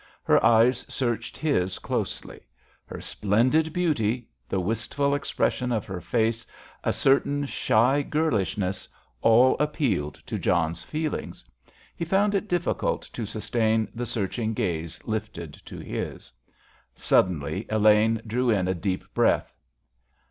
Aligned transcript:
Her 0.23 0.43
eyes 0.43 0.79
searched 0.91 1.37
his 1.37 1.77
closely. 1.77 2.39
Her 2.87 2.99
splendid 3.01 3.71
beauty, 3.71 4.27
the 4.49 4.59
wistful 4.59 5.13
expression 5.13 5.71
of 5.71 5.85
her 5.85 6.01
face, 6.01 6.43
a 6.83 6.91
certain 6.91 7.45
shy 7.45 8.01
girlishness, 8.01 8.89
all 9.21 9.55
appealed 9.59 10.15
to 10.25 10.39
John's 10.39 10.81
feelings. 10.83 11.45
He 11.95 12.03
found 12.03 12.33
it 12.33 12.47
difficult 12.49 13.03
to 13.13 13.27
sustain 13.27 13.89
the 13.93 14.07
searching 14.07 14.55
gaze 14.55 14.99
lifted 15.05 15.53
to 15.65 15.77
his. 15.77 16.31
Suddenly 16.95 17.67
Elaine 17.69 18.23
drew 18.25 18.49
in 18.49 18.67
a 18.67 18.73
deep 18.73 19.03
breath. 19.13 19.53